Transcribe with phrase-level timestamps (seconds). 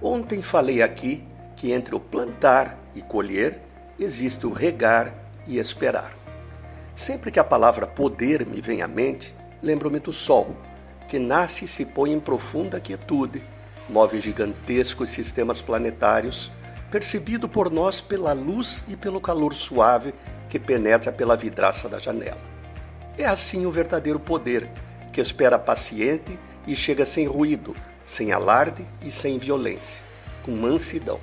[0.00, 3.60] Ontem falei aqui que entre o plantar e colher
[3.98, 5.14] existe o regar
[5.46, 6.14] e esperar.
[6.94, 10.54] Sempre que a palavra poder me vem à mente, lembro-me do sol,
[11.08, 13.42] que nasce e se põe em profunda quietude,
[13.88, 16.52] move gigantescos sistemas planetários,
[16.90, 20.14] percebido por nós pela luz e pelo calor suave
[20.48, 22.40] que penetra pela vidraça da janela.
[23.16, 24.68] É assim o verdadeiro poder,
[25.12, 27.74] que espera paciente e chega sem ruído,
[28.06, 30.02] sem alarde e sem violência,
[30.42, 31.20] com mansidão.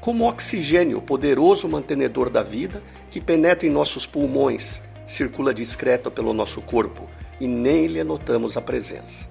[0.00, 6.62] Como oxigênio, poderoso mantenedor da vida que penetra em nossos pulmões, circula discreto pelo nosso
[6.62, 7.06] corpo
[7.38, 9.28] e nem lhe notamos a presença.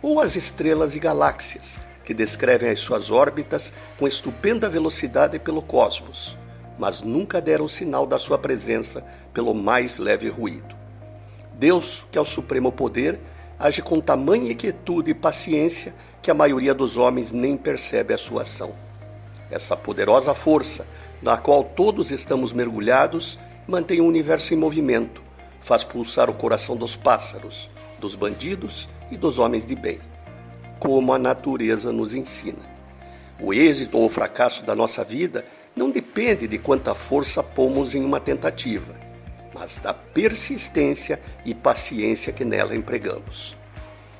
[0.00, 6.38] Ou as estrelas e galáxias, que descrevem as suas órbitas com estupenda velocidade pelo cosmos,
[6.78, 10.76] mas nunca deram sinal da sua presença pelo mais leve ruído.
[11.54, 13.18] Deus, que é o supremo poder,
[13.58, 18.42] age com tamanha quietude e paciência que a maioria dos homens nem percebe a sua
[18.42, 18.72] ação.
[19.50, 20.86] Essa poderosa força,
[21.22, 25.22] na qual todos estamos mergulhados, mantém o universo em movimento,
[25.60, 29.98] faz pulsar o coração dos pássaros, dos bandidos e dos homens de bem,
[30.78, 32.76] como a natureza nos ensina.
[33.40, 35.44] O êxito ou o fracasso da nossa vida
[35.74, 38.94] não depende de quanta força pomos em uma tentativa,
[39.58, 43.56] mas da persistência e paciência que nela empregamos.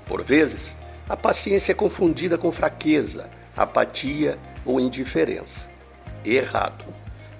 [0.06, 5.68] Por vezes, a paciência é confundida com fraqueza, apatia ou indiferença.
[6.24, 6.86] Errado.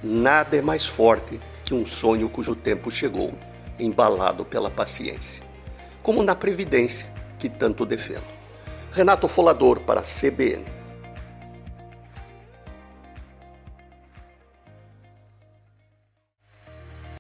[0.03, 3.33] Nada é mais forte que um sonho cujo tempo chegou,
[3.79, 5.43] embalado pela paciência.
[6.03, 7.09] Como na Previdência,
[7.39, 8.37] que tanto defendo.
[8.93, 10.65] Renato Folador para a CBN.